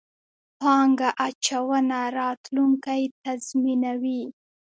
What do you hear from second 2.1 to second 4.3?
راتلونکی تضمینوئ